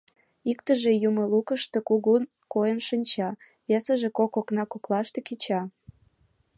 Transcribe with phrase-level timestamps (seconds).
[0.51, 3.29] Иктыже юмылукышто кугун койын шинча,
[3.69, 5.61] весыже кок окна коклаште кеча.